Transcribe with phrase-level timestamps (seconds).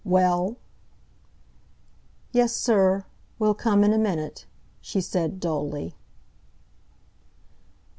[0.03, 0.55] "Well?"
[2.31, 3.05] "Yes, sir.
[3.37, 4.47] We'll come in a minute,"
[4.81, 5.93] she said dully.